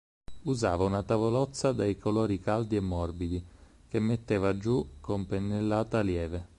[0.45, 3.45] Usava una tavolozza dai colori caldi e morbidi,
[3.87, 6.49] che metteva giù con pennellata lieve.